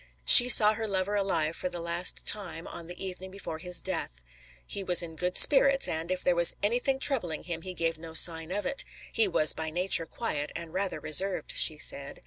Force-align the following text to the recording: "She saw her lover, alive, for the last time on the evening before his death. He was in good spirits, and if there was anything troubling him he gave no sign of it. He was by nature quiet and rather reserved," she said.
"She 0.25 0.49
saw 0.49 0.73
her 0.73 0.87
lover, 0.87 1.13
alive, 1.13 1.55
for 1.55 1.69
the 1.69 1.79
last 1.79 2.25
time 2.25 2.65
on 2.65 2.87
the 2.87 2.99
evening 3.05 3.29
before 3.29 3.59
his 3.59 3.83
death. 3.83 4.23
He 4.65 4.83
was 4.83 5.03
in 5.03 5.15
good 5.15 5.37
spirits, 5.37 5.87
and 5.87 6.09
if 6.09 6.23
there 6.23 6.33
was 6.33 6.55
anything 6.63 6.97
troubling 6.97 7.43
him 7.43 7.61
he 7.61 7.75
gave 7.75 7.99
no 7.99 8.15
sign 8.15 8.51
of 8.51 8.65
it. 8.65 8.83
He 9.11 9.27
was 9.27 9.53
by 9.53 9.69
nature 9.69 10.07
quiet 10.07 10.51
and 10.55 10.73
rather 10.73 10.99
reserved," 10.99 11.51
she 11.55 11.77
said. 11.77 12.19